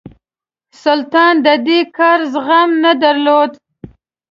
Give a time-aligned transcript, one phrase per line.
[0.83, 3.51] سلطان د دې کار زغم نه درلود.